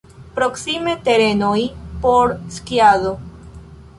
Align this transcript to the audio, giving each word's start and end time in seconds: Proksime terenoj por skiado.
Proksime 0.37 0.93
terenoj 1.09 1.59
por 2.05 2.35
skiado. 2.57 3.15